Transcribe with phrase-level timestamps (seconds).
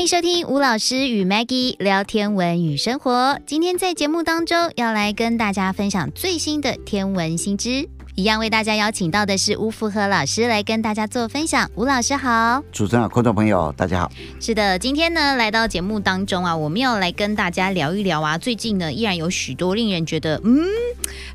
[0.00, 3.38] 欢迎收听吴老师与 Maggie 聊天文与生活。
[3.44, 11.70] 今天在节目当中要来跟大家分享最新的天文新知，一样为大家邀请到的是吴福和老师来跟大家做分享。
[11.74, 14.10] 吴老师好，主持人好，观众朋友大家好。
[14.40, 20.64] 是的，今天呢来到节目当中啊，我们要来跟大家聊一聊啊，最近呢依然有许多令人觉得嗯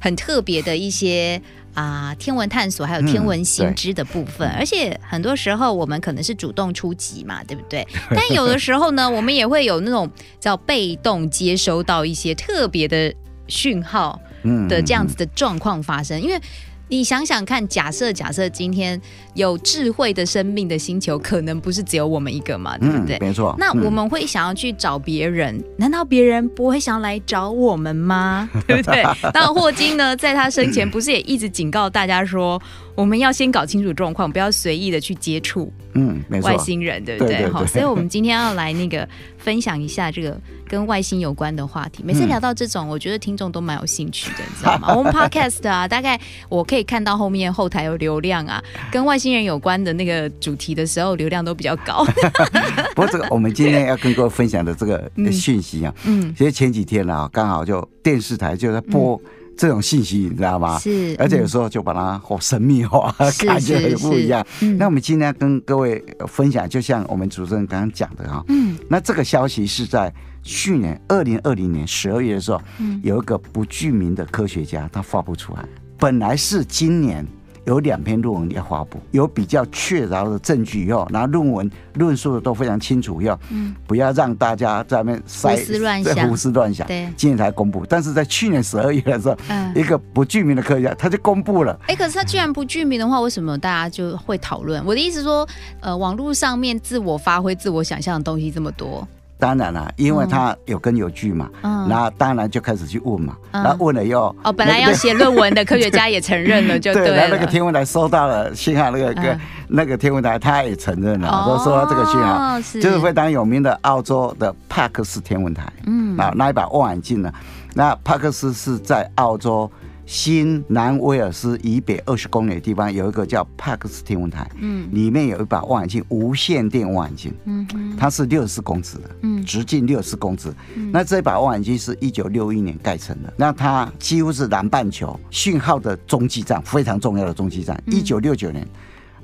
[0.02, 1.40] 很特别的一些。
[1.76, 7.88] 啊，天文探索还有天文新知的部分，嗯、而且很多时候我们可能是主动出击嘛，对不对？
[8.10, 13.14] 但有的时候呢，我们也会有那种叫被动接收到一些特别的
[13.48, 14.20] 讯号
[14.68, 16.42] 的这样子的状况发生，因为。
[16.88, 19.00] 你想想看，假设假设今天
[19.34, 23.18] 有智慧的生命的星球，可能不是只有我们一个嘛，对不对？
[23.18, 23.56] 嗯、没错。
[23.58, 28.50] 那我们会想要去找别人，嗯、难道别人不会想要来找我们吗？
[28.68, 29.04] 对不对？
[29.34, 32.62] 那霍金呢，在他生前不是也一直警告大家说，
[32.94, 35.72] 我们要先搞清楚状况，不要随意的去接触。
[35.94, 36.22] 嗯。
[36.42, 37.48] 外星人，对不对？
[37.50, 39.08] 好，所以我们今天要来那个
[39.46, 40.36] 分享一下这个
[40.68, 42.02] 跟外星有关的话题。
[42.04, 44.92] 每次聊到这种，我觉得听众都蛮有兴趣的，你知道吗？
[44.96, 48.60] 我们 Podcast 啊，大概我可以看到后面后台有流量啊，
[48.92, 52.04] 跟外星人有关的那个主题的时候，流量都比较高。
[52.96, 59.22] 不过这个我们今天要跟各位分享的这个讯息啊，嗯，其实前几天啊，刚好就电视台就在播。
[59.58, 60.78] 这种信息你知道吗？
[60.80, 64.46] 是，而且有时候就把它好神秘化，是感觉很不一样。
[64.62, 75.66] 嗯、那我们今天跟各位分享，就像我们主持人刚刚讲的哈，嗯，那这个消息是在去年二零二零年十二月的时候，嗯，有一个不具名的科学家他发布出来，
[75.98, 77.26] 本来是今年。
[77.66, 86.88] 有两篇论文要发布，有比较确凿的证据以后，然后论文论述的都非常清楚以后，嗯，不要让大家在那边胡思乱想，胡思乱想。
[86.88, 91.74] 对，今年才公布，但是在去年十二月的时候，嗯，一个不具名的科学家他就公布了。
[91.88, 94.84] 哎、欸，可是他既然不具名的话，为什么大家就会讨论？
[94.86, 95.48] 我的意思说，
[95.82, 99.08] 呃，网络上面自我发挥、自我想象的东西这么多。
[99.38, 107.28] 当然了，因为他有根有据嘛，嗯，然后当然就开始去问嘛，嗯、然后问了以后，哦，本来要写论文的科学家也承认了， 就对了。
[107.28, 117.32] 对，那个天文台收到了信号，那个那个天文台他也承认了，说、哦、收到这个信号，是就是非常有名的澳洲的帕克斯天文台，嗯，啊，那一把望远镜呢，
[117.74, 119.70] 那帕克斯是在澳洲。
[120.06, 127.68] 新南威尔斯以北二十公里的地方有一个叫帕克斯天文台，嗯，里面有一把望远镜，无线电望远镜，嗯，
[127.98, 137.82] 它是六十四公尺的，嗯，直径六十四公尺，嗯，那这把望远镜是一九六一年盖成的，那它几乎是南半球讯号的中继站，非常重要的中继站。
[137.88, 138.68] 一九六九年，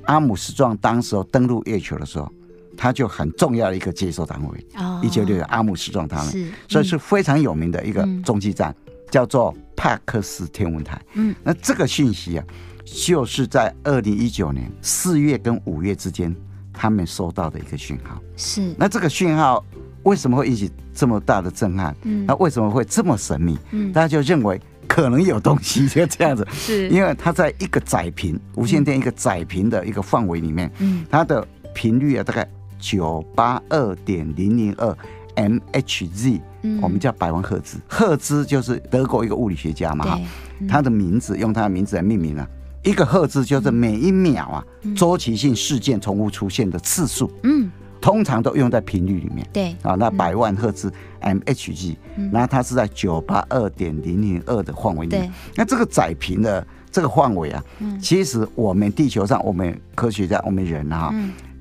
[0.06, 2.28] 阿姆斯壮当时候登陆月球的时候，
[2.76, 4.66] 它就很重要的一个接收单位。
[4.76, 8.74] 哦，一九六九阿姆斯壮他们，是，所以是非常有名的一个中继站。
[9.10, 11.02] 叫做帕克斯天文台。
[11.14, 12.44] 嗯，那这个讯息啊，
[12.84, 16.32] 就是在二零一九年四月跟五月之间，
[16.72, 18.22] 他们收到的一个讯号。
[18.36, 19.64] 是，那这个讯号
[20.04, 21.96] 为什么会引起这么大的震撼？
[22.02, 23.58] 嗯，那为什么会这么神秘？
[23.72, 26.46] 嗯，大家就认为可能有东西，就这样子。
[26.52, 31.44] 是，因为它在一个窄频无线电一个窄频的一个范围里面，嗯，它的
[31.74, 32.48] 频率啊大概
[32.78, 34.96] 九八二点零零二
[35.36, 36.40] MHz。
[36.80, 40.20] 我们叫百万赫兹，赫兹就是德国一个物理学家嘛，哈，
[40.68, 42.48] 他的名字用他的名字来命名了。
[42.84, 44.64] 一个赫兹就是每一秒啊，
[44.96, 47.68] 周期性事件重复出现的次数，嗯，
[48.00, 51.96] 通常都用在频率里面，对，啊，那百万赫兹 MHz，
[52.30, 57.64] 那它是在九八二点零零二的范围里面，那这个窄频的这个范围啊，
[58.00, 61.12] 其实我们地球上我们科学家我们人啊，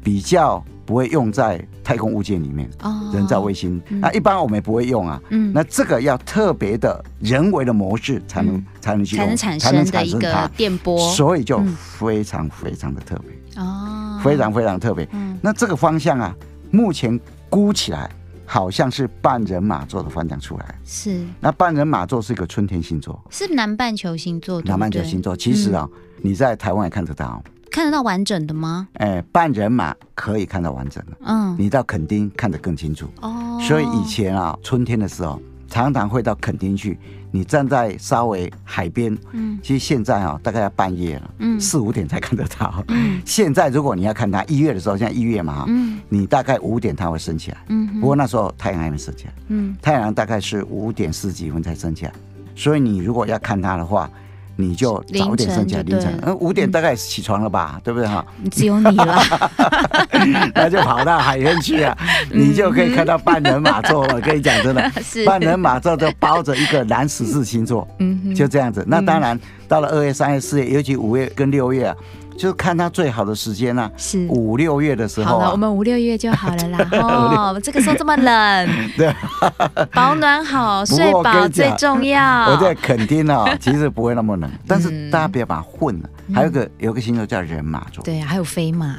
[0.04, 0.64] 比较。
[0.84, 2.70] 不会用在太空物件里面，
[3.14, 5.22] 人造卫星，那一般我们也不会用啊。
[5.30, 13.62] 嗯，那这个要特别的人为的模式才能才能去用，才能产生的一个电波，所以就非常非常的特别。
[13.64, 15.08] 哦，非常非常特别。
[15.42, 16.36] 那这个方向啊，
[16.72, 17.18] 目前
[17.50, 18.12] 估起来
[18.46, 20.76] 好像是半人马座的方向出来。
[20.84, 24.62] 是，那半人马座是一个春天星座，是南半球星座。
[24.64, 25.38] 南半球星座。
[25.38, 25.88] 其实啊，
[26.18, 27.42] 你在台湾也看得到。
[27.72, 28.90] 看得到完整的吗？
[28.96, 31.18] 哎，半人马可以看到完整的。
[31.22, 33.10] 嗯，你到垦丁看得更清楚。
[33.22, 37.00] 哦，所以以前啊，春天的时候，常常会到垦丁去。
[37.34, 42.84] 你站在稍微海边，嗯，其实现在啊，大概要半夜了，嗯，四五点才看得到。
[42.90, 47.58] 嗯，现在如果你要看它，一月的时候，现在一月嘛，嗯，你大概五点它会升起来。
[47.70, 49.34] 嗯，不过那时候太阳还没升起来。
[49.48, 52.12] 嗯，太阳大概是五点四十几分才升起来，
[52.54, 54.12] 所以你如果要看它的话。
[54.62, 58.24] 你就早点升起来，凌晨，嗯，五点大概起床了吧，嗯、对不对哈？
[58.52, 59.20] 只有你了，
[60.54, 61.98] 那就跑到海边去啊，
[62.32, 64.02] 你就可以看到半人马座。
[64.02, 64.92] 我跟你讲真的，
[65.26, 68.84] 半人马座都包着一个南十字星座，嗯，就这样子。
[68.88, 71.96] 那当然，到了二月、三月、四月，尤其五月跟六月啊。
[72.42, 75.38] 就是看它最好的时间呢，是五六月的时候。
[75.38, 76.88] 好了，我们五六月就好了啦。
[77.00, 79.14] 哦，这个时候这么冷， 对，
[79.94, 82.48] 保暖好，睡饱最重要。
[82.50, 86.10] 我在垦丁哦，其实不会那么冷，但是大家不要把它混了。
[86.34, 88.96] 还有个有个星座叫人马座，对，还有飞马，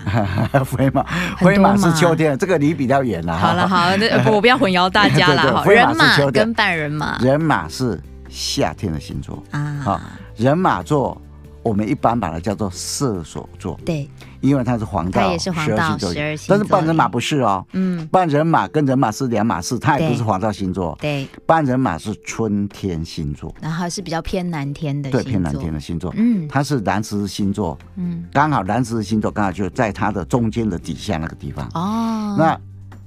[0.65, 1.05] 飞马，
[1.39, 3.37] 飞马是秋天，这个离比较远了。
[3.37, 3.97] 好了好了，
[4.31, 5.65] 我不要混淆大家了。
[5.65, 9.81] 人马跟半人马，人马是夏天的星座啊。
[9.83, 10.01] 好，
[10.37, 11.21] 人马座。
[11.63, 14.09] 我们一般把它叫做射手座，对，
[14.41, 32.59] 因为它是黄道，它也是黄道十二星座，但是半人马不是哦，嗯，半人马跟人马是两码事，它也不是黄道星座，对，半人马是春天星座，然后是比较偏南天的，对，偏南天的星座，嗯，它是南十字星座，嗯，刚好南十字星座刚好就在它的中间的底下那个地方，哦，那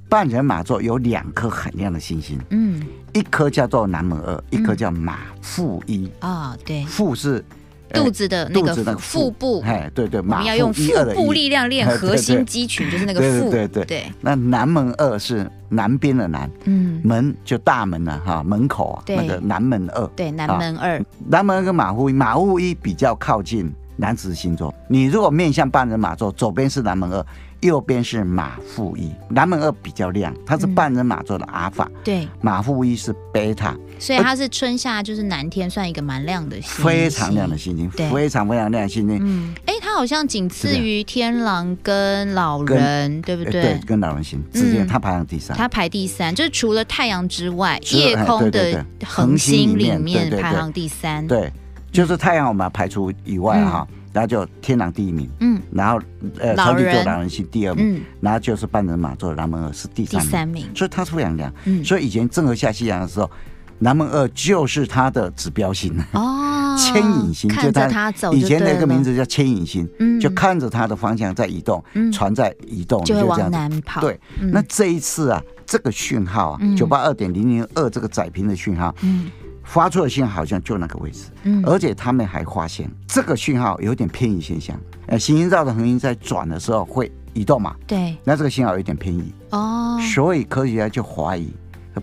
[0.07, 2.81] 半人马座有两颗很亮的星星，嗯，
[3.13, 7.43] 一颗叫做南门二，一颗叫马腹一，啊，对，腹是。
[7.93, 10.83] 肚子的那个腹部，哎，对对，我们要用腹
[11.13, 13.85] 部力量练核心肌群，就是那个腹，对对。
[13.85, 14.03] 对。
[14.21, 24.73] 那南门二是南边的南，嗯，门就大门了哈，门口啊，那个南门二，对，南门二，南门二跟马户一，马户一比较靠近南子星座。
[24.87, 27.25] 你如果面向半人马座，左边是南门二。
[27.61, 31.89] 右边是马负一，南门二比较亮，它是半人马座的阿尔法。
[32.03, 39.17] 对，马负一是贝塔，所以它是春夏就是南天算一个蛮亮的星，非常亮的星星，非常非常亮的星星。
[39.19, 43.53] 嗯，哎，它好像仅次于天狼跟老人，对不对？
[43.53, 45.57] 对，跟老人星之间，它排行第三。
[45.57, 51.25] 它排第三，就是除了太阳之外，夜空的恒星里面排行第三。
[51.25, 51.51] 对，
[51.95, 53.87] 就是太阳我们要排除以外哈。
[54.13, 55.99] 然后就天狼第一名，嗯，然后
[56.39, 63.29] 呃，双鱼座老人星第二名，然后就是半人马座南门二是第三名，所以它出阳亮，嗯，所以以前正和下西洋的时候，
[63.77, 71.83] 南门二就是它的指标星哦， 牵引星，就它以前那个名字叫牵引星，嗯，就看着它的方向在移动，
[72.13, 79.29] 船在移动，就往南跑，对，那这一次啊，这个讯号啊，九八二点零零二这个载频的讯号，嗯。
[79.65, 89.33] 发出的信号好像就那个位置，嗯，而且他们还发现这个讯号有点偏移现象，呃，行星绕着恒星在转的时候会移动嘛，对，那这个信号有点偏移。
[89.49, 91.51] 哦，所以科学家就怀疑，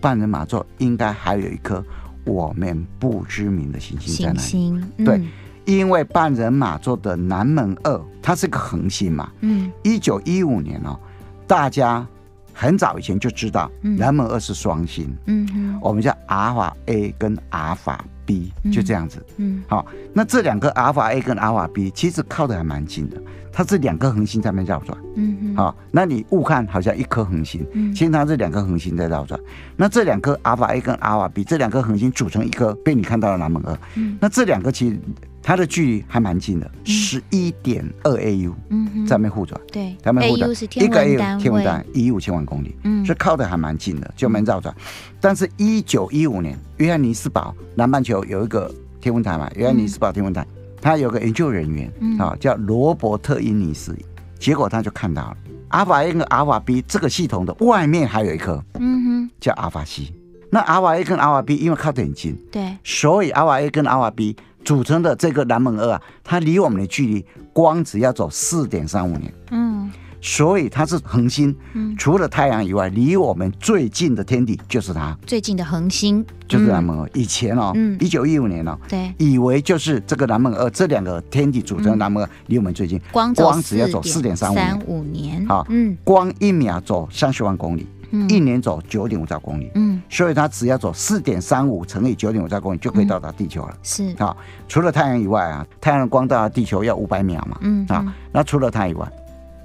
[0.00, 1.82] 半人马座应该还有一颗
[2.24, 5.22] 我们不知名的行星在那里，行星，嗯、对，
[5.64, 10.98] 因为半人马座的南门二它是个恒星嘛，嗯，一九一五年哦，
[11.46, 12.06] 大家。
[12.52, 23.20] 很早以前就知道，南门二是双星，嗯，我们叫阿尔法 A 跟阿尔法 B，就这样子，嗯，好，那这两个阿尔法 A 跟阿尔法 B 其实靠得还蛮近的，
[23.52, 29.40] 它是两颗恒星在那绕转，嗯哼，好，那你误看好像一颗恒星，其实它是两颗恒星在绕转，
[29.76, 34.98] 那这两颗阿尔法 A 跟阿尔法 B 这两颗恒星组成一颗，被你看到了南门二，嗯，那这两个其实。
[35.42, 44.72] 它的距离还蛮近的，十一点二 AU，嗯，在那边互转，对，在那边互转，一个 AU 天文单位一亿五千万公里，嗯，所以靠的还蛮近的，就没绕转。
[45.20, 50.46] 但是，一九一五年，约翰尼斯堡南半球有一个天文台嘛，约翰尼斯堡天文台，
[50.80, 53.96] 他有个研究人员啊，叫罗伯特因尼斯，
[54.38, 55.36] 结果他就看到了。
[55.68, 60.12] 阿尔法 A 跟阿尔法 B 这个系统的外面还有一颗，嗯哼，叫阿尔法 C。
[60.54, 64.36] 那 RY A 跟 RY B 因为靠得很近，对，所以 RY A 跟 RY B。
[64.64, 76.24] 组成的这个南门二啊，它离我们的距离光只要走四点三五年，嗯，所以它是恒星，嗯，除了太阳以外，离我们最近的天体就是它，最近的恒星。
[76.46, 77.10] 就是南门二。
[77.12, 84.54] 以前哦，一九一五年哦，对，以为就是这个南门二这两个天体组成的南门二离我们最近，光光只要走四点三
[84.86, 87.84] 五年，好，嗯，光一秒走三十万公里。
[88.28, 93.76] 一年走九点五兆公里，嗯，所以它只要走四点三五乘以九点五兆公里就可以到达地球了。
[93.82, 94.14] 是。
[94.18, 94.36] 啊，
[94.68, 99.10] 除了太阳以外啊，太阳光到达地球要五百秒嘛，嗯啊，那除了它以外，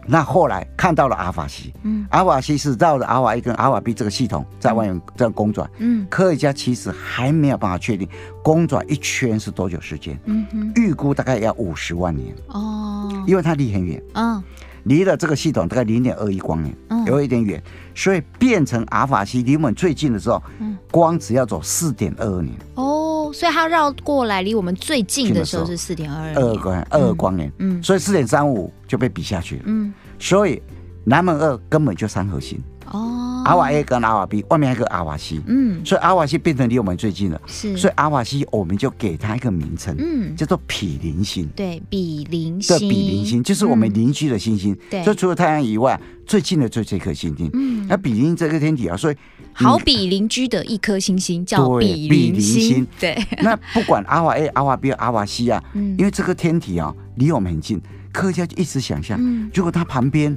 [0.05, 8.07] 那后来看到了阿尔法 C，嗯，阿尔法 C 是绕着阿尔法 A 跟阿尔法 B 这个系统在外面这样公转，嗯，科学家其实还没有办法确定
[8.41, 12.33] 公转一圈是多久时间，嗯哼，预估大概要五十万年。
[12.47, 14.41] 哦，因为它离很远，嗯。
[14.83, 16.73] 离了这个系统大概零点二亿光年，
[17.05, 17.61] 有一点远，
[17.97, 20.39] 所以变成阿尔法西离我们最近的时候，
[20.91, 22.55] 光只要走四点二二年。
[22.75, 27.51] 哦，所以它绕过来离我们最近的时候是四点二二二光二二光年。
[27.57, 29.63] 嗯，所以四点三五就被比下去了。
[29.65, 30.61] 嗯，所以
[31.05, 32.61] 南门二根本就三合星。
[33.47, 33.49] 哦。
[33.49, 49.15] 阿瓦 A 跟阿瓦 B 外面还有个阿瓦 C，嗯，所以阿瓦 C 变成离我们最近了，是，所以阿瓦 C 我们就给它一个名称，嗯，叫做毗邻星，对，毗邻星，这毗邻星就是我们邻居的星星，对，所以除了太阳以外最近的最这颗星星，嗯，那比邻这个天体啊，所以
[49.53, 57.81] 好比邻居的一颗星星叫比邻星，对， 那不管阿瓦 A、阿瓦 B、阿瓦 C 啊，因为这个天体啊离我们很近。
[58.13, 59.19] 科学家就一直想象，
[59.53, 60.35] 如果它旁边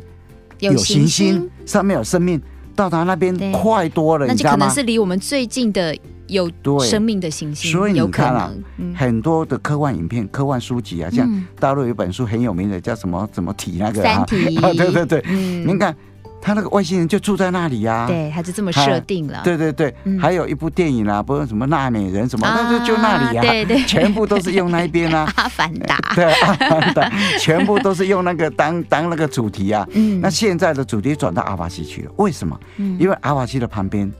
[0.58, 2.38] 有行星，上面有生命，
[2.80, 5.94] 到达那边快多了，那就可能是离我们最近的
[6.28, 7.70] 有生命的行星。
[7.70, 8.50] 所以你看啊，
[8.96, 15.94] 很多的科幻影片、科幻书籍啊，像大陆有一本书很有名的，叫什么什么体那个三体，对 对对，您看。
[16.40, 19.42] 他那个外星人就住在那里呀，对，他就这么设定了。
[19.44, 25.30] 对对对，还有一部电影啊，不是什么纳美人什么，那就就那里呀，对对，全部都是用那一边啊。
[25.36, 29.86] 阿凡达， 对，阿凡达，全部都是用那个当当那个主题啊。
[29.92, 32.58] 嗯，那现在的主题转到阿法西去了，为什么？
[32.98, 34.10] 因为阿法西的旁边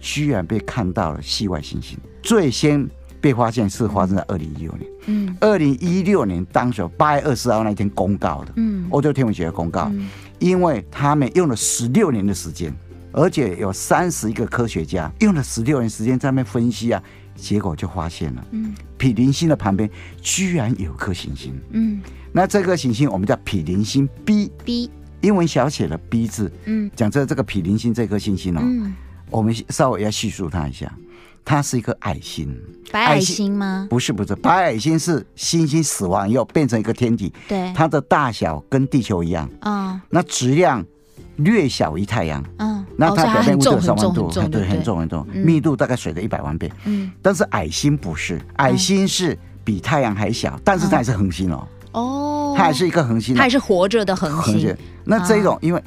[0.00, 2.88] 居然被看到了系外行星，最先
[3.20, 4.90] 被发现是发生在二零一六年。
[5.08, 9.90] 嗯，二零一六年当时八月二十号那天公告的，嗯，欧洲天文学的公告。
[10.38, 12.74] 因为他们用了十六年的时间，
[13.12, 17.02] 而且有三十一个科学家用了十六年时间在那边分析啊，
[17.34, 19.88] 结果就发现了，嗯，毗邻星的旁边
[20.20, 22.00] 居然有颗行星，嗯，
[22.32, 24.90] 那这颗行星我们叫毗邻星 B，B，
[25.22, 28.94] 英文小写的 B 字，嗯，讲这这个毗邻星这颗行星哦，嗯，
[29.30, 30.92] 我们稍微要叙述它一下。
[31.46, 32.60] 它是一颗矮星，
[32.90, 33.86] 白矮星吗？
[33.88, 37.32] 不是，不是，白矮星是星星死亡以后变成一个天体。
[37.46, 39.48] 对，它的大小跟地球一样。
[39.60, 40.84] 嗯，那质量
[41.36, 42.44] 略小于太阳。
[42.58, 46.68] 嗯，那它表面温度有三万度，对，很重很重，密度大概水的一百万倍。
[46.84, 51.68] 嗯，但是矮星不是，矮星是比太阳还小，但是它还是恒星哦。
[51.92, 54.76] 哦，它还是一个恒星，它还是活着的恒星。
[55.04, 55.80] 那这种因为。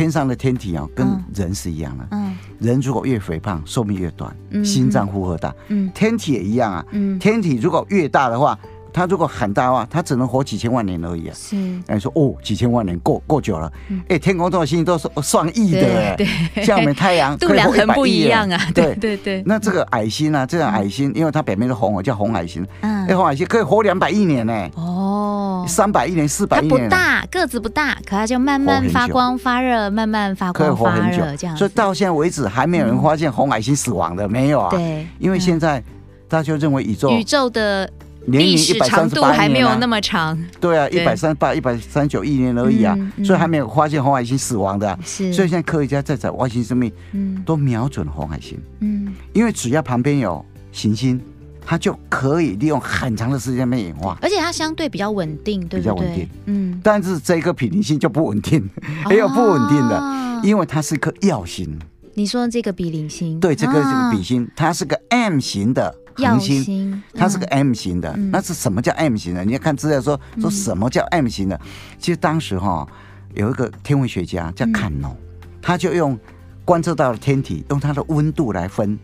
[0.00, 2.08] 天上的天体啊，跟人是一样的。
[2.12, 5.54] 嗯，人如果越肥胖，寿命越短，心脏负荷大。
[5.68, 6.82] 嗯，天体也一样啊。
[6.92, 8.58] 嗯，天体如果越大的话。
[8.92, 11.34] 它如果很大的话，它只能活几千万年而已啊。
[11.34, 11.56] 是，
[11.86, 13.72] 哎，说哦，几千万年够够久了。
[14.08, 16.14] 哎，天空中的星星都是上亿的哎。
[16.16, 18.60] 对，像我们太阳 度量衡不一样啊。
[18.74, 19.42] 对对对。
[19.46, 20.46] 那这个矮星呢？
[20.46, 22.66] 这个矮星，因为它表面是红，叫红矮星。
[22.80, 23.06] 嗯。
[23.06, 24.68] 哎，红矮星可以活两百亿年呢。
[24.74, 25.64] 哦。
[25.68, 26.70] 三百亿年、四百亿年。
[26.70, 31.56] 它不大，个子不大，可它就慢慢发光发热，慢慢发光发热这样。
[31.56, 34.70] 所以到现在为止，还没有人发现红矮星死亡的，没有啊。
[34.70, 35.06] 对。
[35.18, 35.82] 因为现在
[36.28, 37.88] 大家就认为宇宙宇宙的。
[38.26, 40.38] 年龄一百三十八年，还没有那么长。
[40.60, 44.98] 对啊，一百三十八、一百三十九亿年而已啊，所以还没有发现红矮星死亡的。
[45.04, 51.20] 是，所以现在科学家在找外星生命，嗯，都瞄准红矮星，嗯，因为只要旁边有行星，
[51.64, 55.82] 它就可以利用很长的时间来演化，而且它相对比较稳定，对不对？
[55.82, 56.80] 比较稳定，嗯。
[56.82, 58.68] 但是这颗比邻星就不稳定，
[59.10, 61.78] 也有不稳定的，因为它是一颗曜星。
[62.14, 63.38] 你说这个比邻星？
[63.40, 65.94] 对，这个这个比星，它是个 M 型的。
[66.14, 68.14] 恒星，它是个 M 型的。
[68.32, 69.44] 那是什么叫 M 型的？
[69.44, 71.60] 你要看资料说说什么叫 M 型的。
[71.98, 72.86] 其实当时哈
[73.34, 75.16] 有一个天文学家叫坎农，
[75.62, 76.18] 他就用
[76.64, 78.96] 观测到的天体，用它的温度来分，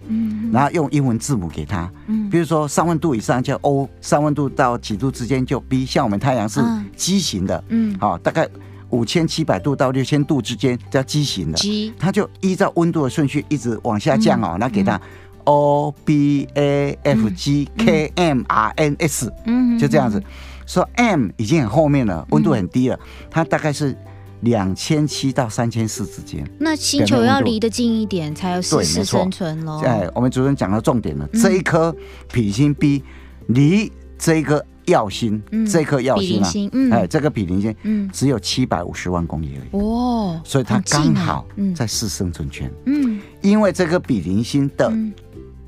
[0.53, 1.91] 然后用英文字母给它，
[2.31, 5.85] 比如说三万度以上叫 O，三万度到几度之间就 B。
[5.85, 6.61] 像我们太阳是
[6.95, 8.49] 畸形的，嗯，好，大概
[8.91, 11.59] 五千七百度到六千度之间叫畸形的。
[11.59, 15.01] G，他就依照温度的顺序一直往下降哦，那给他。
[15.47, 20.21] O B A F G K M R N S，嗯，就这样子，
[20.67, 22.99] 说 M 已经很后面了，温度很低了，
[23.31, 23.97] 它大概是
[24.41, 26.45] 两千七到三千四之间。
[26.59, 29.81] 那星球要离得近一点，才有适时生存喽。
[29.85, 31.95] 哎，我们主持人讲到重点了，这一颗
[32.33, 33.05] 毗星 B
[33.47, 36.51] 离这一个曜星，这颗耀星啊，
[36.97, 39.81] 哎，这个比邻星，嗯，只有七百五十万公里而已。
[39.81, 42.69] 哦，所以它刚好在适生存圈。
[42.87, 44.93] 嗯，因为这个比邻星的。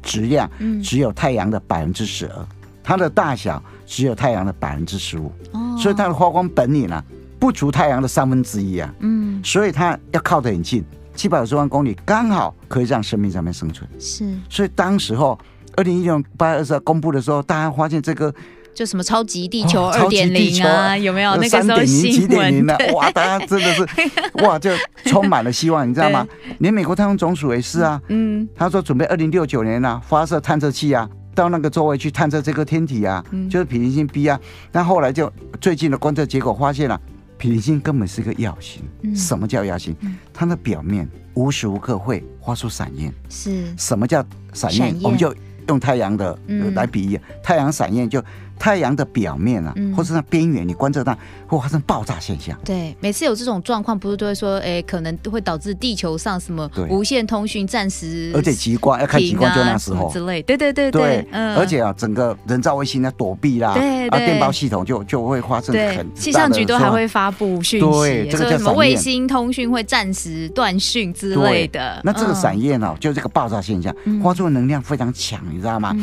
[0.09, 0.51] 质量
[0.83, 2.47] 只有太阳的百分之十二，
[2.83, 5.31] 它的大小只有太阳的百分之十五，
[5.79, 7.05] 所以它的发光本领呢
[7.39, 8.91] 不足太阳的三分之一啊。
[9.01, 10.83] 嗯，所以它要靠得很近，
[11.15, 13.87] 七百五十万公里刚好可以让生命上面生存。
[13.99, 15.39] 是，所以当时候
[15.77, 18.35] 二零一六年八月二十号公布的时候，大家发现这个
[18.75, 22.77] 就什么超级地球二点零啊，有没有那个三点零、几点零呢？
[22.95, 23.87] 哇，大家真的是
[24.45, 24.71] 哇，就
[25.05, 26.27] 充满了希望，你知道吗？
[26.61, 34.39] 连美国太空总署也是啊，嗯，他说准备二零六九年啊，发射探测器啊，到那个周围去探测这个天体啊，就是毗邻星 B 啊。
[34.71, 37.01] 但后来就最近的观测结果发现了，
[37.37, 38.83] 毗邻星根本是个耀星。
[39.03, 39.97] 嗯什么叫耀星？
[40.33, 43.13] 它的表面无时无刻会发出闪焰。
[43.29, 43.65] 是。
[43.77, 44.97] 什么叫闪焰？
[45.03, 45.35] 我们就
[45.67, 46.39] 用太阳的
[46.75, 48.23] 来比喻，太阳闪焰就。
[48.59, 52.59] 太阳的表面啊，或是那边缘，你观测到会发生爆炸现象。
[52.65, 60.43] 对，每次有这种状况，不是都会说，哎，可能会导致地球上什么无线通讯暂时，而且极光要看极光就那时候之类。
[60.43, 66.07] 对对对对，嗯而且啊，整个人造卫星要躲避啦，对啊，电报系统就就会发生很。
[66.15, 72.01] 气象局都还会发布讯息，对，这个叫什么卫星通讯会暂时断讯之类的。
[72.05, 75.95] 那这个闪焰啊，就这个爆炸现象，发出的能量非常强，你知道吗？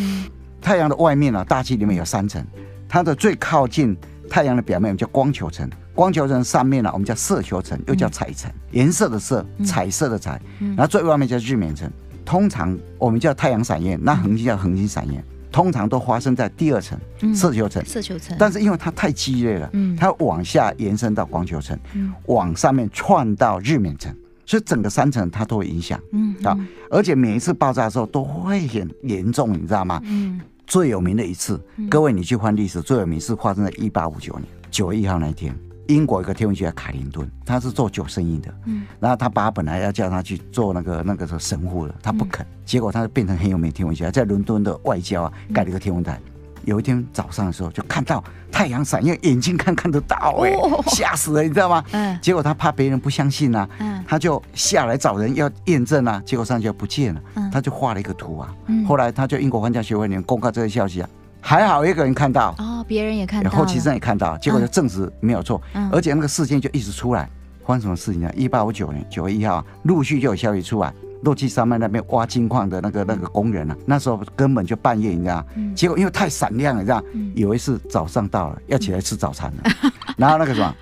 [0.65, 2.43] 太阳的外面啊，大气里面有三层，
[2.89, 3.95] 它的最靠近
[4.27, 11.87] 太阳的表面我们叫光球层，光球层上面呢我们叫色球层，又叫彩层，颜色的色，彩色的彩，然后最外面叫日冕层。
[12.25, 16.99] 通常我们叫太阳闪焰，那恒星叫恒星闪焰，通常都发生在第二层
[17.35, 17.85] 色球层。
[17.85, 18.35] 色球层。
[18.39, 21.77] 但是因为它太激烈了，它往下延伸到光球层，
[22.25, 24.11] 往上面窜到日冕层。
[24.47, 26.55] 所以整个三层它都会影响，嗯啊，
[26.91, 29.99] 而且每一次爆炸的时候都会很严重，你知道吗？
[30.03, 35.57] 嗯，最有名的一次，各位你去翻历史，最有名是发生在一八五九年九月一号那一天，
[35.87, 46.19] 英国一个天文学家卡林顿，他是做酒生意的，嗯，然后他爸本来要叫他去做那个那个什神父的，他不肯，结果他就变成很有名的天文学家，在伦敦的外交啊盖了一个天文台。
[46.65, 50.51] 有一天早上的时候，就看到太阳闪耀，眼睛看看得到，哎，
[50.87, 51.83] 吓死了，你知道吗？
[51.91, 52.19] 嗯。
[52.21, 67.29] 结果他怕别人不相信啊，嗯，他就下来找人要验证啊，结果上去就不见了，嗯，他就画了一个图啊，嗯，后来他就英国皇家学会里面公告这个消息啊，还好一个人看到，哦，别人也看到，后期生也看到，结果就证实没有错，嗯，而且那个事件就一直出来，
[67.65, 68.31] 发生什么事情呢？
[68.35, 70.91] 一八五九年九月一号，陆续就有消息出来。
[71.25, 75.45] 洛基山脉那边挖金矿的那个那个工人啊，那时候根本就半夜，你知道？
[75.75, 77.03] 结果因为太闪亮了，你知道？
[77.35, 79.91] 以为是早上到了，要起来吃早餐了。
[80.15, 80.73] 然后那个什么，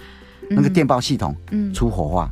[0.50, 1.36] 那个电报系统
[1.74, 2.30] 出火花，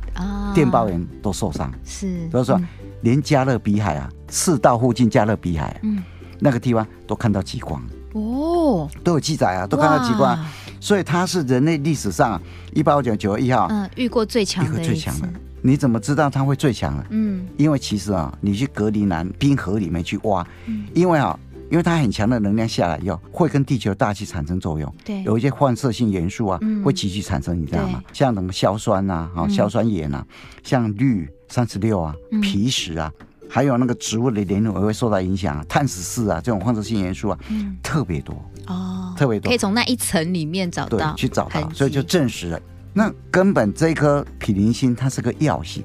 [0.54, 1.72] 电报员都受伤。
[1.84, 2.60] 是，所以说
[3.00, 6.00] 连加勒比海啊，赤道附近加勒比海，嗯
[6.38, 10.38] 那个地方都看到极光哦，都有记载啊，都看到极光。
[10.80, 12.40] 所以它是人类历史上
[12.74, 15.22] 一八五九九月一号，嗯，遇过最强的一次。
[15.62, 17.04] 你怎么知道它会最强呢？
[17.10, 21.38] 嗯，因为其实啊，你去隔离南冰河里面去挖，嗯，因为啊，
[21.70, 28.02] 因为它很强的能量下来以后，会跟地球大气产生作用，对，有一些放射性元素啊，会急剧产生，你知道吗？
[28.12, 30.26] 像什么硝酸呐，哈，硝酸盐呐，
[30.64, 33.12] 像氯三十六啊，皮石啊，
[33.48, 37.38] 还有那个植物的年轮也会受到影响啊，碳十四啊，这种放射性元素啊，
[37.82, 38.34] 特别多
[38.66, 42.60] 哦，特别多，可以从那一层里面找到，去找到，所以就证实了。
[42.92, 45.82] 那根本这颗毗邻星它是个耀星，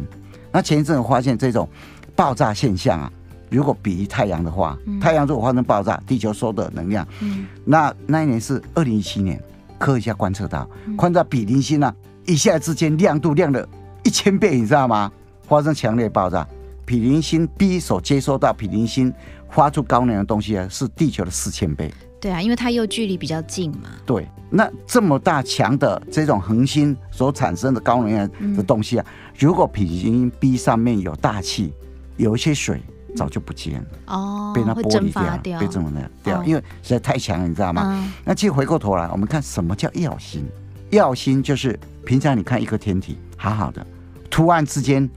[0.51, 1.67] 那前一阵我发现这种
[2.15, 3.11] 爆炸现象啊，
[3.49, 9.41] 如果比喻太阳的话，嗯、太阳如果发生爆炸，地球收的能量，嗯、那那一年是二零一七年，
[9.77, 11.93] 科学家观测到，观测到毗邻星啊
[12.25, 13.67] 一下之间亮度亮了
[14.03, 15.11] 一千倍，你知道吗？
[15.47, 16.45] 发生强烈爆炸，
[16.85, 19.13] 比邻星 B 所接收到比邻星
[19.49, 21.89] 发出高能的东西啊，是地球的四千倍。
[22.19, 23.89] 对啊，因为它又距离比较近嘛。
[24.05, 31.73] 对，那这么大强的这种恒星所产生的高能量的东西啊，嗯、如果毗邻星 B 上面有大气，
[32.15, 32.81] 有一些水，
[33.15, 35.11] 早就不见了哦，被它剥离
[35.43, 37.83] 掉，被这么的掉，哦、因为实在太强了，你知道吗？
[37.85, 40.43] 嗯、那其实回过头来，我们看什么叫耀星？
[40.89, 43.85] 耀星就是平常你看一个天体好好的，
[44.29, 45.07] 突然之间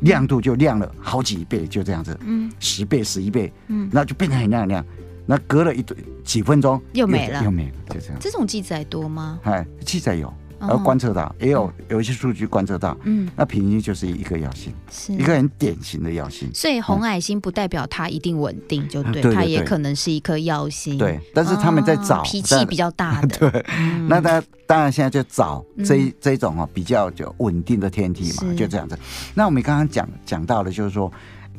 [0.00, 4.84] 亮度就亮了好几倍，就这样子，嗯，十倍、十一倍，嗯，那就变得很亮很亮。
[5.30, 8.16] 那隔了一段几分钟又没了，又没了，就这样。
[8.18, 9.38] 这种记载多吗？
[9.44, 16.50] 哎，记载有，而观测到也有有一些数据观测到，嗯，那平均就是一个曜星，是一个很典型的曜星。
[16.52, 20.98] 所以红矮星不代表它一定稳定，就对，它也可能是一颗曜星。
[20.98, 23.28] 对，但是他们在找脾气比较大的。
[23.50, 23.64] 对，
[24.08, 28.98] 那他当然现在就找这这种啊比较就稳定的天体嘛，就这样子。
[29.32, 31.08] 那我们刚刚讲讲到了就是说。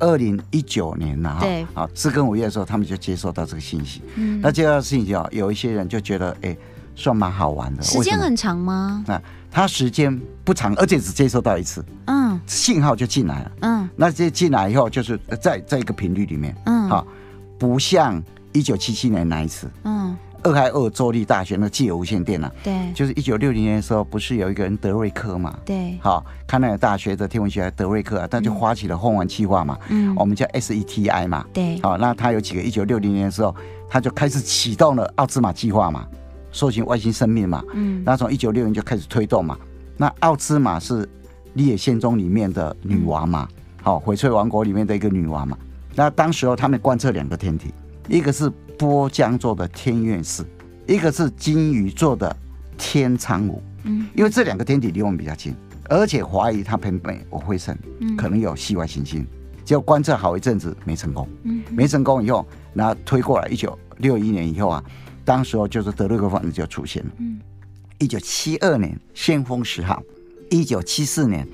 [0.02, 1.48] 二零一九年了，哈，
[1.82, 4.02] 啊，四跟五月的时候，他们就接收到这个信息。
[4.16, 6.58] 嗯，那接到信息啊，有一些人就觉得，哎，
[6.96, 7.84] 算蛮好玩的。
[7.84, 9.04] 时间很长吗？
[9.08, 11.86] 那他时间不长，而且只接收到一次。
[12.08, 13.52] 嗯，信号就进来了。
[13.62, 16.56] 嗯，那这进来以后，就是在在一个频率里面。
[16.66, 17.06] 嗯，好，
[17.60, 19.70] 不像一九七七年那一次。
[19.84, 20.18] 嗯。
[20.44, 25.56] 俄亥俄州立大学那个自由无线电啊，对，就是一九六零年的时候，不是有一个人德瑞克嘛？
[25.64, 33.56] 对，好，康奈尔大学的天文学家德瑞克啊，他就发起了凤凰计划嘛，嗯，我们叫 SETI 嘛，对，好，那他有几个一九六零年的时候，
[33.88, 36.08] 他就开始启动了奥兹玛计划嘛，
[36.52, 39.56] 搜寻外星生命嘛，嗯，那从一九六零就开始推动嘛，
[39.96, 41.08] 那奥兹玛是
[41.54, 43.48] 利野宪宗里面的女王嘛，
[43.84, 45.56] 好，翡翠王国里面的一个女王嘛，
[45.94, 47.72] 那当时候他们观测两个天体，
[48.08, 48.52] 一个是。
[48.82, 50.44] 波江座的天愿四，
[50.88, 52.36] 一个是金鱼座的
[52.80, 55.54] 天苍五，嗯，因为这两个天体离我们比较近，
[55.88, 59.24] 而且怀疑它偏北或灰尘，嗯，可能有系外行星，
[59.64, 64.84] 结果观测好一阵子没成功，嗯，没成功以后，然后推过来一九六一年以后啊，
[65.24, 67.40] 当时候就是德瑞克方子就出现了，嗯，
[68.00, 70.02] 一九七二年先锋十号，
[70.50, 71.48] 一九七四年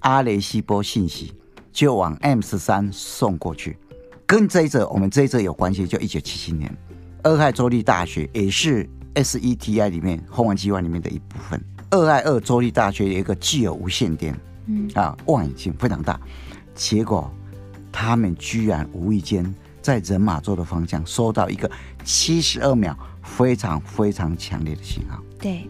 [0.00, 1.32] 阿雷西波信息
[1.70, 3.78] 就往 M 十三送过去。
[4.32, 6.74] 跟这一则我们这一则有关系，就一九七七年，
[7.24, 11.62] 俄亥州立大学也是 SETI 里面凤凰计划里面的一部分。
[11.90, 14.34] 俄亥俄州立大学有一个具有无线电，
[14.68, 14.90] 嗯。
[14.94, 16.18] 啊，望远镜非常大，
[16.74, 17.30] 结果
[17.92, 21.70] 他们居然无意间在人马座的方向收到一个
[22.02, 25.22] 七十二秒非常非常强烈的信号。
[25.38, 25.68] 对，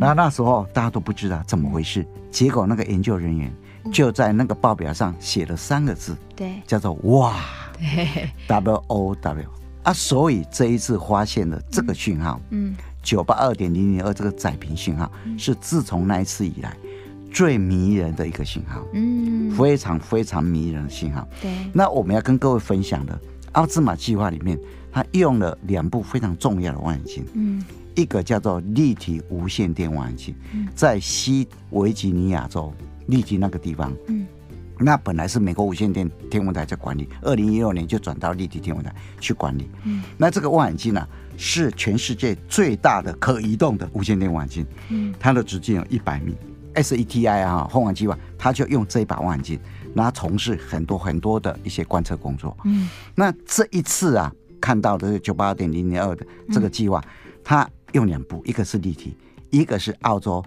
[0.00, 3.54] 然后那时候大家都不知道怎么回事，结果那个研究人员
[3.92, 7.36] 就在那个报表上写了三个字，对，叫做哇
[8.48, 9.48] W O W
[9.82, 16.76] 啊，所以这一次发现了这个讯号，嗯，九八二点零零二这个载频讯号是自从那一次以来
[17.32, 21.26] 最迷人的一个信号，嗯，非常非常迷人的信号。
[21.40, 23.18] 对，那我们要跟各位分享的
[23.52, 24.58] 奥兹玛计划里面，
[24.92, 27.64] 它用了两部非常重要的望远镜，嗯，
[27.94, 30.34] 一个叫做立体无线电望远镜，
[30.74, 32.72] 在西维吉尼亚州
[33.06, 34.26] 立体那个地方，嗯，
[34.80, 46.34] 那本来是美国无线电天文台在管理，二零一六年就转到立体天文台去管理，嗯，那这个望远镜呢，是全世界最大的可移动的无线电望远镜，嗯，它的直径有一百米。
[46.72, 49.58] SETI 啊，凤凰计划，它就用这一把望远镜，
[49.92, 52.56] 然后从事很多很多的一些观测工作。
[52.64, 57.02] 嗯，那这一次啊，看到的九八二点零零二的这个计划，
[57.42, 59.16] 它用两部，一个是立体，
[59.50, 60.42] 一个是澳洲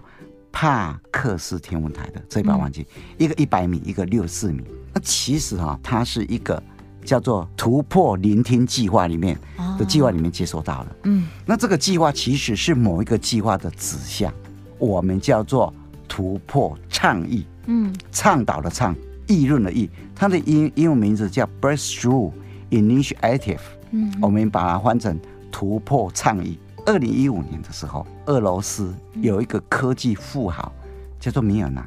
[0.54, 2.86] 帕克斯天文台的这一把望远镜，
[3.18, 4.62] 一个一百米，一个六十四米。
[4.92, 6.62] 那其实哈，它是一个
[7.04, 9.36] 叫做突破聆听计划里面
[9.76, 10.96] 的计划里面接收到了。
[11.02, 14.32] 嗯，那这个计划其实是某一个计划的指向，
[14.78, 15.74] 我们叫做。
[16.06, 18.94] 突破倡议，嗯，倡导的倡，
[19.26, 22.30] 议论的议，它的英英文名字叫 Breakthrough
[22.70, 23.58] Initiative，
[23.90, 25.18] 嗯，我们把它换成
[25.50, 26.58] 突破倡议。
[26.86, 30.72] 二零一五年的时候，俄罗斯有一个科技富豪
[31.20, 31.86] 叫做米尔纳，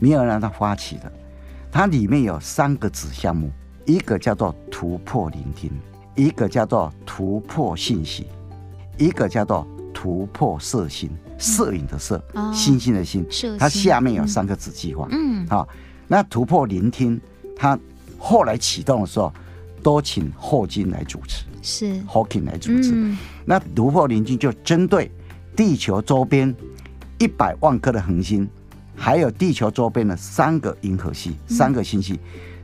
[0.00, 1.12] 米尔纳他发起的，
[1.70, 3.50] 它里面有三个子项目，
[3.86, 5.70] 一个叫做突破聆听，
[6.14, 8.26] 一个叫做突破信息，
[8.98, 11.10] 一个叫做突破色星。
[11.38, 13.26] 摄影的摄，星星的星，
[13.58, 15.08] 它下面有三个子计划。
[15.10, 15.66] 嗯，好，
[16.06, 17.18] 那突破聆听，
[17.56, 17.78] 它
[18.18, 19.32] 后来启动的时候，
[19.82, 21.98] 都请霍金来主持，是。
[22.04, 23.16] Hawking 来主持。
[23.46, 25.10] 那突破聆听就针对
[25.54, 26.54] 地球周边
[27.18, 28.48] 一百万颗的恒星，
[28.94, 32.18] 还有地球周边的三个银河系、三个星系，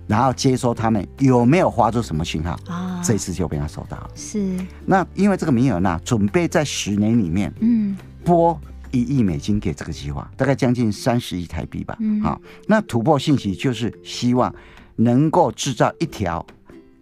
[0.07, 2.59] 然后接收他们有没有发出什么讯号。
[2.67, 4.11] 啊，这次就被他收到了。
[4.15, 7.97] 是，那因为这个米尔纳准备在十年里面，嗯。
[8.25, 11.97] 拨一亿美金给这个计划，大概将近三十亿台币吧。
[12.01, 14.53] 嗯，好，那突破信息就是希望
[14.97, 16.45] 能够制造一条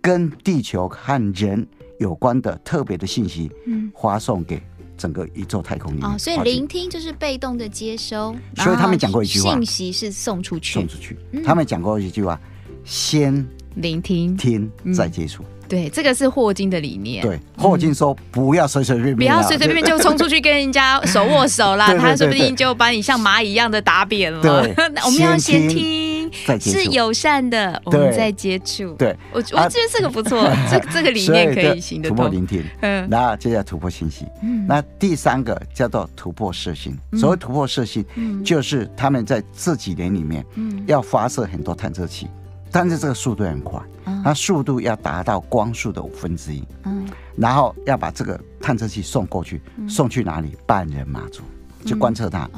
[0.02, 1.66] 跟地球和人
[1.98, 4.62] 有关的特别的信息，嗯，发送给
[4.96, 6.06] 整个宇宙太空里面。
[6.06, 8.34] 哦，所以聆听就是被动的接收。
[8.56, 11.16] 所以他们讲过一句话，信息是送出去，送出去。
[11.44, 12.38] 他们讲过一句话，
[12.84, 15.44] 先聆听，听再接触。
[15.66, 17.22] 对，这个是霍金的理念。
[17.22, 24.42] 对，霍金说不要随随便便，不要随随便便就冲出去跟人家手握手啦， 他说不定就把你像蚂蚁一样的打扁了。
[24.42, 24.74] 对，
[25.06, 26.13] 我们要先听，
[26.60, 28.94] 是友善的，我们在接触。
[28.94, 32.16] 对，我我觉得这个不错， 这这个理念可以行得通。
[32.16, 36.96] 突破聆听，嗯，然后接下来突破信息，嗯，那第三个叫做突破射星。
[37.18, 38.04] 所谓突破射星，
[38.44, 42.28] 就是他们在这几年里面，嗯，要发射很多探测器。
[42.70, 43.80] 但是这个速度很快，
[44.24, 47.06] 它速度要达到光速的五分之一，嗯，
[47.36, 50.56] 然后要把这个探测器送过去，送去哪里？
[50.66, 51.44] 半人马座，
[51.86, 52.50] 去观测它。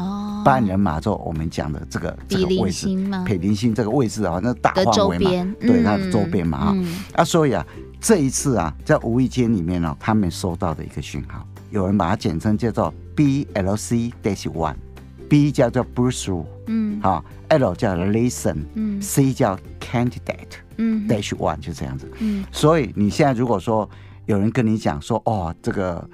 [0.46, 2.88] 哦，半人马座，我们讲的这个这个位置，
[3.26, 6.76] 北邻星这个位置啊，那大范围嘛，对它的周边嘛，哈，
[7.14, 7.66] 啊，所以啊，
[8.00, 17.24] 这一次啊，在无意间里面呢，他们收到的一个讯号，有人把它简称叫做 BLC Dash One，B 叫做 Breakthrough，嗯，好。
[17.48, 23.88] L 叫 listen，嗯，C 叫 candidate，嗯，dash one 就这样子，嗯，所以你现在如果说
[24.24, 26.04] 有人跟你讲说，哦，这个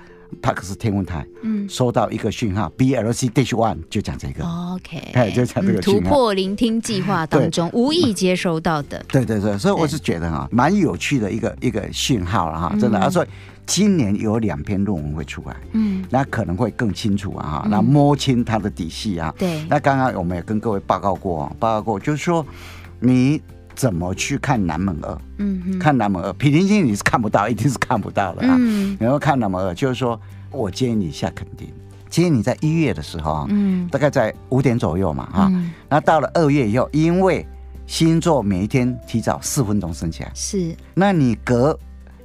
[0.40, 13.28] 帕克斯天文台，嗯，收到一个讯号，BLC dash one 就讲这个，OK，哎，就讲这个突破聆听计划当中无意接收到的，对对对，所以我是觉得哈，蛮有趣的一个一个讯号了哈，真的，啊，所以。
[13.64, 19.32] 今年有两篇论文会出来，嗯，那可能会更清楚啊，那摸清它的底细啊。
[19.38, 22.44] 对，那刚刚我们也跟各位报告过，报告过，就是说
[22.98, 23.40] 你
[23.74, 25.18] 怎么去看南门二？
[25.38, 28.56] 嗯，看南门二，毗邻星你是看不到，一定是看不到了啊。
[28.58, 31.68] 嗯，然后看南门二，就是说我建议你下垦丁，
[32.08, 35.52] 建议你在一月的时候，嗯，大概在五点左右嘛，哈，
[35.88, 37.46] 那到了二月以后，因为
[37.86, 41.78] 星座每一天提早四分钟升起来，是，那你隔。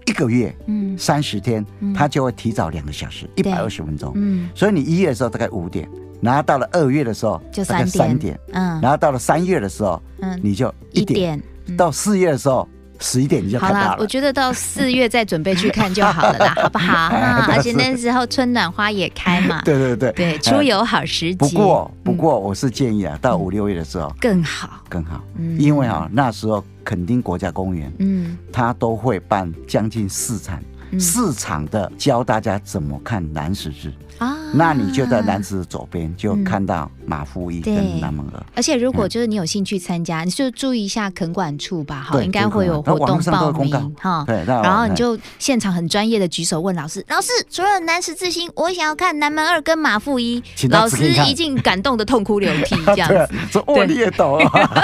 [0.07, 5.87] 一个月，嗯，三十天，他就会提早两个小时，一百二十分钟，嗯，所以你一月的时候大概五点，
[6.21, 11.41] 然后到了二月的时候就三点，嗯，然后到了三月的时候，嗯，你就一点，
[11.77, 12.67] 到四月的时候
[12.99, 13.85] 十一点你就看到了。
[13.89, 17.07] 好了，我觉得到四月再准备去看就好了啦， 好不 好？
[17.51, 21.35] 而且那时候春暖花也开嘛，对对对对，出游好时机。
[21.35, 25.21] 不过不过我是建议啊，到五六月的时候更好更好，
[25.57, 26.63] 因为啊那时候。
[26.87, 30.57] 垦丁国家公园，嗯，他都会办将近四场，
[30.97, 34.36] 四场的教大家怎么看南十字啊。
[34.53, 38.43] 那你就在南石左边就看到马富一跟南门二。
[38.55, 44.23] 而且如果就是你有兴趣参加，你就注意一下垦管处吧，哈，应该会有活动报名哈。
[44.25, 50.41] 对，然后你就现场很专业的举手问老师，老师，除了南石之星，我想要看南门二跟马富一。
[50.69, 53.29] 老师一定感动的痛哭流涕，这样子。
[53.51, 54.77] 说哦，你也懂啊，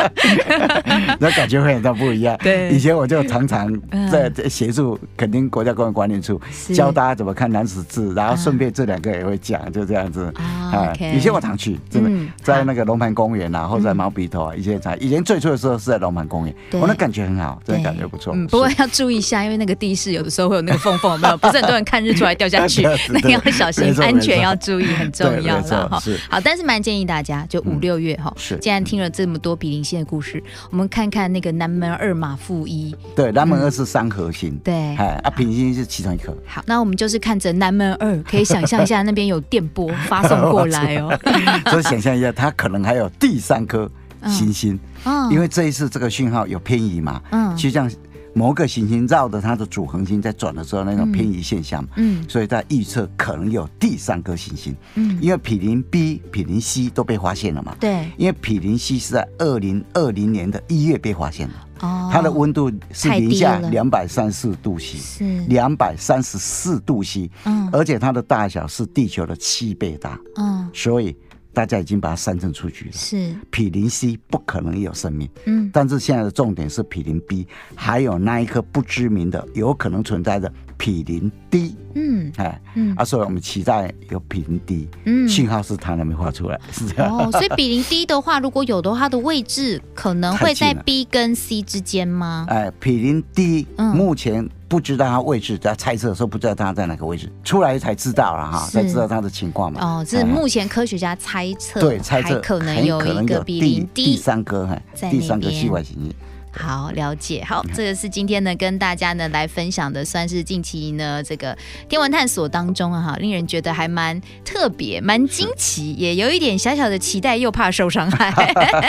[1.20, 2.36] 那感觉会很大不一样。
[2.42, 3.70] 对，以前我就常常
[4.10, 6.40] 在协助，垦丁国家公园管理处
[6.74, 10.30] 教大家怎么看南十字，然后顺便这两个也会讲，就这样子。
[10.34, 18.34] 啊，以前我常去，真的在那个龙盘公园啊，或者在毛笔头啊，以前常，以前最初的时候是在龙盘公园，我那感觉很好，真的感觉不错。
[18.34, 26.02] 嗯，不过要注意一下，因为那个地势有的时候会有那个缝缝，没有，不是很多人看日出来掉下去， 那个要小心，安全要注意，很重要了哈。
[26.28, 32.94] 好，但是蛮建议大家，就五六月哈，是，既然听了这么多比邻星的故事，我们看看那个南门二马负一。
[33.14, 34.58] 对，南门二是三颗星。
[34.64, 36.36] 对，哎，啊，比邻星是其中一颗。
[36.46, 41.16] 好，那我们就是看着南门二，可以想象一下那边有电波发送过来哦。
[41.70, 43.90] 所以想象一下，它可能还有第三颗
[44.26, 47.90] 行星，嗯，因为这一次这个讯号有偏移嘛，嗯，就像
[48.34, 61.54] 某个行星绕着它的主恒星在转的时候那种偏移现象，嗯，所以在预测可能有第三颗行星，嗯，因为毗邻 B、毗邻 C 都被发现了嘛，对，因为毗邻 C 是在二零二零年的一月被发现的。
[61.86, 62.10] 哦。
[62.12, 65.40] 它的温度是零下两百三十四度 C，是。
[65.48, 71.16] 两百三十四度 C，嗯，而且它的大小是地球的七倍大，嗯，所以
[71.54, 72.92] 大家已经把它删成出局了。
[72.92, 73.34] 是。
[73.50, 80.52] 毗邻 C 不可能有生命，嗯，但是现在的重点是毗邻 B，还有那一颗不知名的有可能存在的。
[80.76, 87.16] 毗邻 D，嗯，哎，嗯，啊，所以我们期待有毗邻 D，嗯，信号是它那边画出来， 是这样。
[87.16, 92.46] 哦，所以毗邻 D 的话，如果有的话，它的位置可能会在 B 跟 C 之间吗？
[92.48, 99.80] 哎，毗邻 D，目前不知道他位置，在猜测的时候不知道他在哪个位置，出来才知道了哈，才知道他的情况嘛。
[99.80, 104.76] 哦，这是目前科学家猜测，对，猜测可能有一个毗邻第三颗，哈
[105.08, 106.12] 第三个系外行星。
[106.56, 111.56] 好，了解，好，这个是今天呢跟大家呢来分享的，算是近期呢这个
[111.88, 118.30] 天文探索当中啊哈，令人觉得还蛮特别、蛮惊奇，也有一点小小的期待，又怕受伤害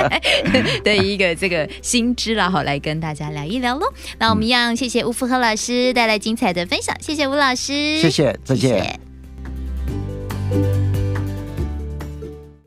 [0.84, 3.91] 的一个这个新知了好，来跟大家聊一聊喽。
[4.19, 8.99] 那我们一样谢谢吴福和老师带来精彩的分享，谢谢吴老师，谢谢，再见。
[10.51, 10.85] 谢谢。